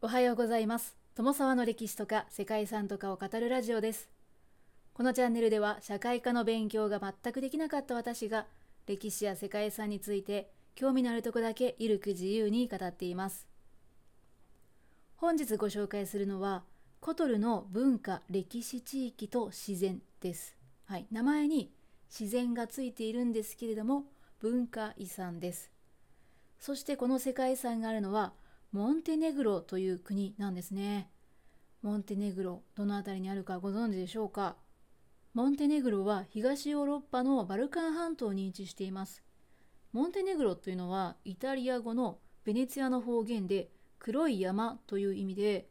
[0.00, 0.94] おはようございます。
[1.16, 4.08] 友沢の歴史とか世界遺産とかを語るラジオです。
[4.94, 8.46] このチャンネルでは社会科の勉強が全くできなかった私が
[8.86, 13.48] 歴史や世界遺産について興味のあるとこだけゆるく自由に語っています。
[15.16, 16.62] 本日ご紹介するのは
[17.00, 20.54] コトルの文化歴史地域と自然です。
[20.84, 21.72] はい名前に
[22.08, 24.04] 自然がついているんですけれども
[24.38, 25.72] 文化遺産です。
[26.60, 28.32] そしてこの世界遺産があるのは
[28.70, 31.10] モンテネグロという国なんですね。
[31.80, 34.56] モンテネグロ、どの辺りにあるかご存知でしょうか？
[35.32, 39.22] モンテネグロは東ヨーロッパのバルカン半島に位置しています。
[39.92, 45.70] モンテネグロというのはイタリア語のベネツィアの方言で黒い山という意味で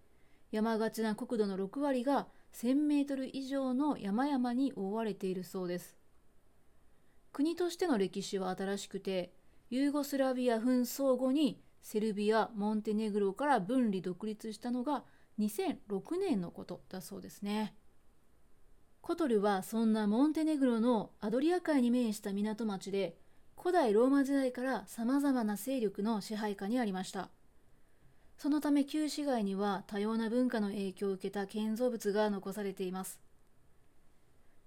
[0.51, 5.95] 山がちな国土の6割が1000メートル以上の山々に覆われているそうです。
[7.31, 9.33] 国としての歴史は新しくて
[9.69, 15.05] ユーゴスラビア紛争後にセルビア・モンテネグロから分離独立したのが
[15.39, 17.75] 2006年のことだそうですね。
[18.99, 23.15] コトルはそんなモンテネグロのアドリア海に面した港町で
[23.57, 27.29] 古代ローマ時代から様々な勢力の支配下にありました。
[28.37, 33.21] そのため旧市街には多様な文化の影響を受けた建造物が残されています。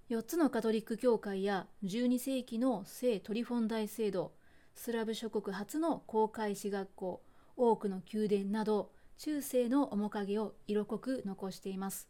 [0.08, 4.32] 4つのカトリック教会や12世紀の聖トリフォン大聖堂、
[4.74, 7.22] スラブ諸国初の公開史学校
[7.56, 12.08] 多くの宮殿など中世の面影を色濃く残しています。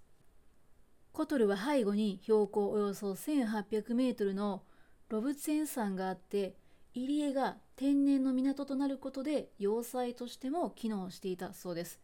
[1.12, 4.62] コトルは背後に標高およそ1800メートルの
[5.08, 6.54] ロブツェン山があって
[6.94, 12.00] 入江が天然の港となることで要塞としても機能していたそうです。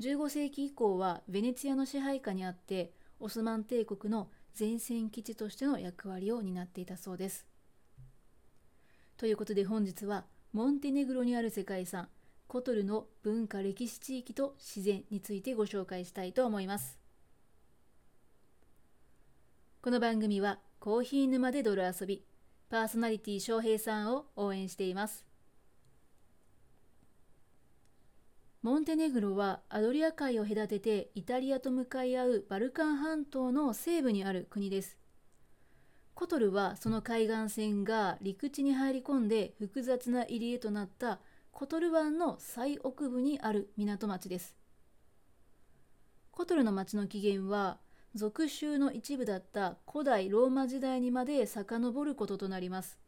[0.00, 7.46] 15世紀以降はベネツィアの支配下にあってオスマン帝国の前線基地としての役割を担っていたそうです。
[9.24, 12.10] ということで本日はモンテネグロにある世界遺産
[12.46, 16.98] コトルの文化歴史地域と自然についてご紹介したいと思います。
[19.80, 22.22] この番組はコーヒー沼で泥遊び
[22.68, 25.24] パーソナリティ翔平さんを応援しています。
[28.60, 34.98] モンテネグロはアドリア海を隔ててイタリアと向かい合うバルカン半島の西部にある国です。
[36.14, 41.18] コトルはその海岸線が陸地に入り込んで複雑な入り江となった
[41.50, 44.56] コトル湾の最奥部にある港町です。
[46.30, 47.78] コトルの町の起源は
[48.14, 52.98] 属州の一部だった古代ローマ時代にまで遡ることとなります。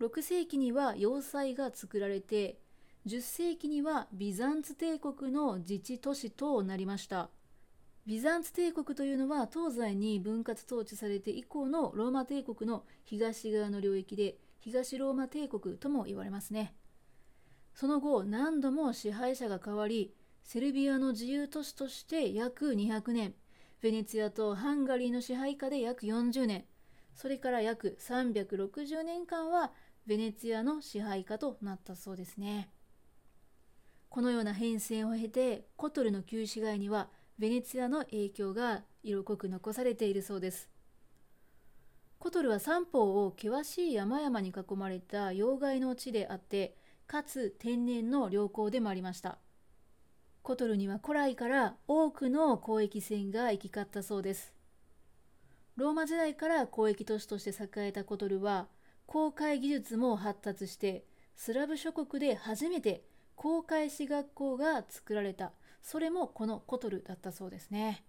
[0.00, 2.58] 6世紀には要塞が作られて
[3.06, 7.30] 10世紀にはビザンツ帝国の自治都市となりました。
[8.10, 16.74] ビザンツ帝国というのは東西に分割統治されて以降のローマ帝国の東側の領域で東ローマ帝国とも言われますね。
[17.72, 20.12] その後何度も支配者が変わり
[20.42, 23.32] セルビアの自由都市として約200年
[23.80, 26.64] ベネツィアとハンガリーの支配下で約40年
[27.14, 29.70] それから約360年間は
[30.08, 32.70] ベネツィアの支配下となったそうですね
[34.08, 37.08] このような変遷を経てコトルの旧市街には
[37.40, 40.68] ベネツィアの影響が色濃く残されているそうです。
[42.18, 49.38] コトルは三方を険しい山々に囲まれた要害の地であって、かつ天然の良港でもありました。
[50.42, 54.52] コトルには古来から多くの交易船が行き交ったそうです。
[55.76, 58.68] ローマ時代から交易都市として栄えたコトルは、
[59.06, 63.02] 航海技術も発達して、スラブ諸国で初めて
[63.34, 65.52] 航海士学校が作られた
[65.82, 68.04] それもこのコトルだったそうですね。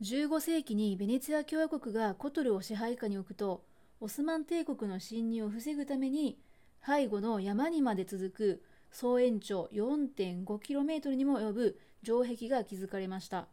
[0.00, 3.64] 15世紀にベネツィア共和国がコトルを支配下に置くと
[4.00, 6.38] オスマン帝国の侵入を防ぐために
[6.86, 8.62] 背後の山にまで続く
[8.92, 13.48] 総延長 4.5km にも及ぶ城壁が築かれました。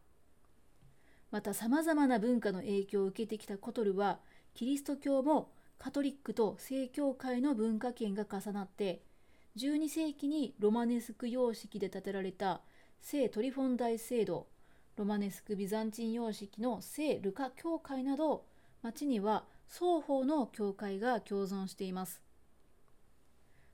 [1.32, 4.20] またさまざまな文化の影響を受けてきたコトルは
[4.54, 9.02] キリスト教もカトリックと正教会の文化圏が重なって
[9.58, 12.62] 12世紀にロマネスク様式で建てられた
[13.02, 14.48] 聖トリフォン大聖堂
[14.96, 18.46] ロマネスク・ビザンチン様式の聖ルカ教会など
[18.82, 22.22] 町には双方の教会が共存しています。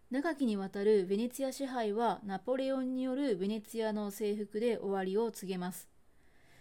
[0.10, 5.88] 長きにわたるベネツィア支配はナポレオンによるベネツィアの征服で終わりを告げます。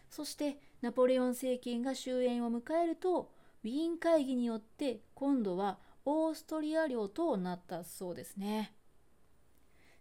[0.09, 3.31] そしてナポレオン政権が終焉を迎えると
[3.65, 8.73] ウィーン会議によって今度はオーストリア領となったそうですね。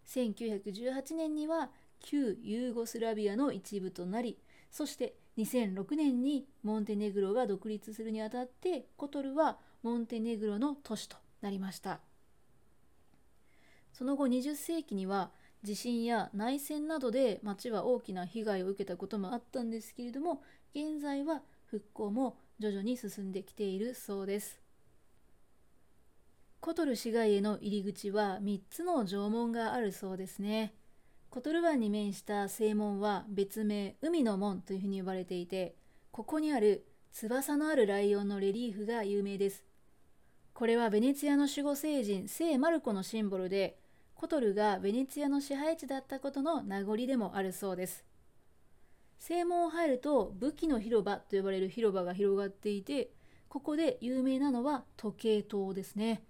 [0.06, 4.38] 1918年には旧ユーゴスラビアの一部となり
[4.70, 12.00] そして2006年にモンテネグロが独立するにあたってコトルはモンテネグロの都市となりました。
[13.92, 15.30] その後20世紀には
[15.62, 20.42] 地震や内戦などで町は大きな被害を受けたこともあったんですけれども
[20.74, 24.60] 現在は復興も徐々に進んできているそうです。
[26.60, 30.74] コトル市街への入り口は3つの城門があるそうですね。
[31.30, 35.74] コトル湾に面した正門は別名海の門というふうに呼ばれていて
[36.10, 39.64] ここにある翼のあるライオンのレリーフが有名です
[40.52, 43.80] これはベネツィアの守護聖人聖マルコのシンボルで
[44.20, 48.04] コトルがベネツィアの支配地だったことの名残でもあるそうです。
[49.18, 53.12] 正門を入ると武器の広場と呼ばれる広場が広がっていて、
[53.48, 56.22] ここで有名なのは時計塔ですね。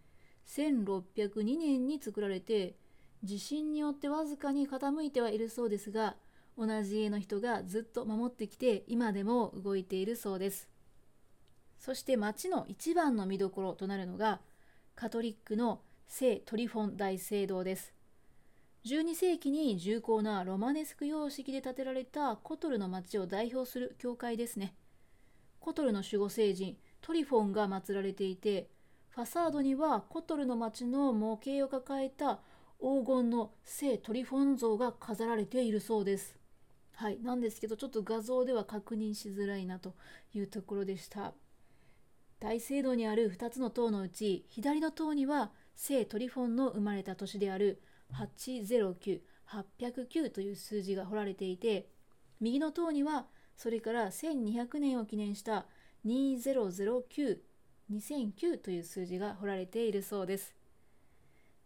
[0.47, 2.77] 1602年に作られて、
[3.23, 6.17] 地震によってわずかに傾いてはいるそうですが、
[6.57, 10.69] 同じ家の人がずっと守ってきて今でも動いているそうです。
[11.79, 14.41] そして町の一番の見どころとなるのが
[14.95, 17.95] カトリックの聖トリフォン大聖堂です。
[18.85, 24.75] 12世紀に重厚なロマネスク様式で建てられたコトルの町を代表する教会ですね。
[25.59, 28.71] コトルの守護聖人トリフォンが祀られていて、
[29.11, 32.41] ファサードにはコトルの町の模型を抱えた
[32.81, 36.39] 黄金の聖トリフォン像が飾られているそうです。
[36.95, 39.95] はい、なんですけどちょっと画像では確認しづらいなと
[40.35, 41.35] いうところでした。
[42.41, 47.83] 大聖堂にある2つの塔のうち左の塔には聖トリフォンの生まれた年である
[48.15, 51.91] 809、809という数字が彫られていて、
[52.41, 55.67] 右の塔にはそれから1200年を記念した
[56.07, 57.39] 2009、
[57.93, 60.55] 2009という数字が彫られているそうです。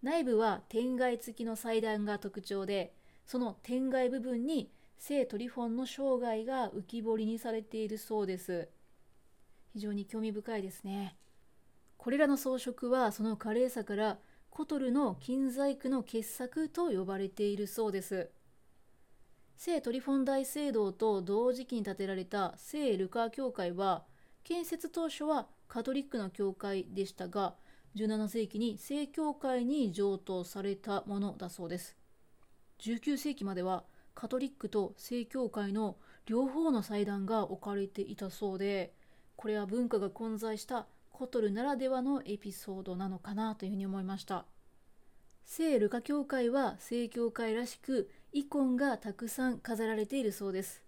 [0.04, 2.92] 内部は天蓋付きの祭壇が特徴で、
[3.24, 8.68] その天蓋部分に聖トリフォンの生涯が浮き彫りにされているそうです。
[9.72, 11.16] 非常に興味深いですね。
[11.96, 14.18] これらの装飾はその華麗さから
[14.50, 18.28] コトルの金細工の傑作と呼ばれているそうです。
[19.56, 24.04] 聖トリフォン大聖堂と同時期に建てられた聖ルカ教会は
[24.42, 27.54] 建設当初はカトリックの教会でしたが
[27.96, 31.96] 17世紀に聖教会に譲渡されたものだそうです。
[32.81, 35.96] 19世紀まではカトリックと聖教会の
[36.26, 38.94] 両方の祭壇が置かれていたそうで
[39.37, 44.47] これは文化が混在したコトルならではのエピソードなのかなというふうに思いました
[45.44, 50.82] 聖ルカ教会は聖教会らしくイコンがたくさん飾られているそうです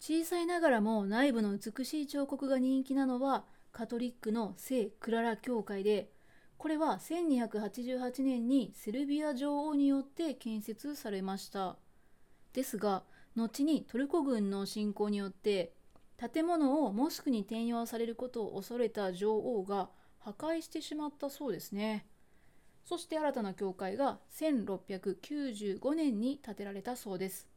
[0.00, 6.10] 小さいながらも内部の美しい彫刻が人気なのはカトリックの聖クララ教会で
[6.58, 11.76] これは1288年にセルビア女王によって建設されました
[12.52, 13.02] ですが
[13.36, 15.72] 後にトルコ軍の侵攻によって
[16.20, 19.88] 建物をモスクに転用されることを恐れた女王が
[20.18, 22.04] 破壊してしまったそうですね。
[22.84, 27.48] そして新たな教会が1695年に建てられたそうです。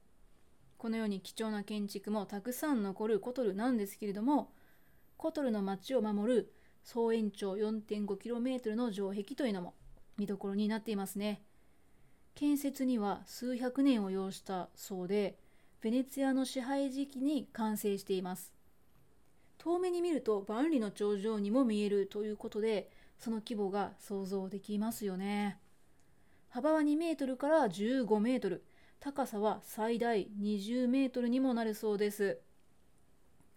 [0.77, 4.53] このように貴重な建築もたくさん残るコトルなんですけれども、
[5.23, 6.53] コトルの町を守る
[6.83, 9.73] 総延長 4.5km の城壁というのも
[10.17, 11.41] 見どころになっていますね。
[12.35, 15.39] 建設には数百年を要したそうで、
[15.79, 18.53] ベネツィアの支配時期に完成しています。
[19.59, 25.57] 遠目に見ると万里の長城にも見えるということでその規模が想像できますよね
[26.49, 28.65] 幅は2メートルから15メートル
[28.99, 32.41] 高さは最大20メートルにもなるそうです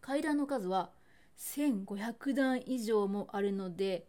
[0.00, 0.90] 階段の数は
[1.38, 4.06] 1500段以上もあるので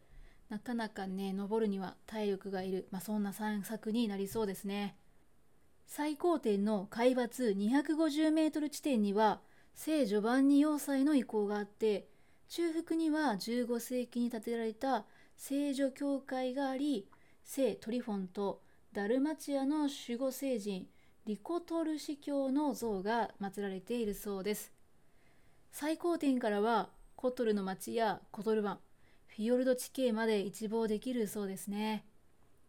[0.50, 4.96] なかなかね登るには体力がいる、まあ、そんな散策になりそうですね。
[5.86, 9.40] 最高点の海抜250メートル地点には
[9.74, 12.08] 聖ジョバンニ要塞の遺構があって
[12.50, 15.06] 中腹には15世紀に建てられた
[15.38, 17.08] 聖女教会があり
[17.44, 20.88] 聖トリフォンとダルマチアの守護聖人
[21.26, 24.72] リコトル司教の像が祀られているそうです。
[25.72, 28.78] 最高点からはコトルの町やコトル湾
[29.26, 32.06] フィヨルド地形まで一望できるそうですね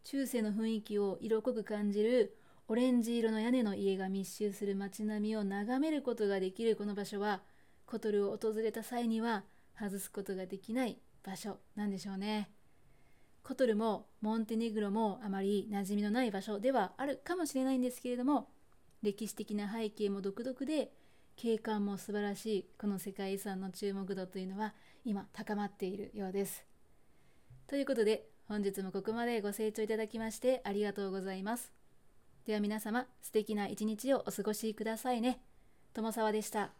[0.03, 2.35] 中世の雰囲気を色濃く感じる
[2.67, 7.41] オレンジ色の屋根の家が密集する街並みを眺めることができるこの場所は
[7.85, 9.43] コトルを訪れた際には
[9.79, 12.49] 外すことができない場所なんでしょうね。
[13.43, 18.49] コトルもモンテネグロもあまり馴染みのない場所ではあるかもしれないんですけれども
[19.01, 20.91] 歴史的な背景も独特で
[21.39, 24.73] 景観も素晴らしいこの世界遺産の注目度というのは
[25.05, 26.65] 今高まっているようです。
[27.65, 31.71] ということで本日もここまでご清聴いただきましてありがとうございます。
[32.45, 35.39] では皆様素敵な一日をお過ごしくださいね。
[35.93, 36.78] 友沢でした。